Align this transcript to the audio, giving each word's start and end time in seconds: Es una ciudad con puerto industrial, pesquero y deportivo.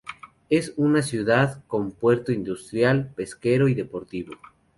Es 0.49 0.73
una 0.77 1.03
ciudad 1.03 1.63
con 1.67 1.91
puerto 1.91 2.31
industrial, 2.31 3.11
pesquero 3.15 3.67
y 3.67 3.75
deportivo. 3.75 4.33